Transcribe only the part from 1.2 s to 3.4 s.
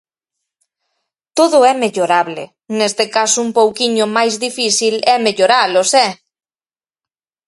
Todo é mellorable, neste caso